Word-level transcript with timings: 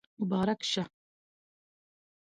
مبارک 0.19 0.59
شه 0.63 0.83